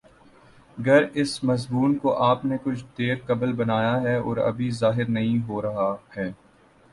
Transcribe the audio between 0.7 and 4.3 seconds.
گر اس مضمون کو آپ نے کچھ دیر قبل بنایا ہے